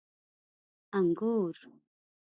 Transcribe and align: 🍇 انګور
🍇 0.91 0.97
انګور 0.97 1.55